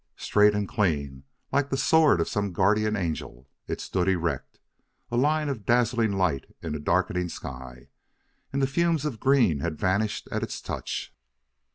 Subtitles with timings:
[0.17, 4.59] Straight and clean, like the sword of some guardian angel, it stood erect
[5.11, 7.87] a line of dazzling light in a darkening sky.
[8.51, 11.13] And the fumes of green had vanished at its touch.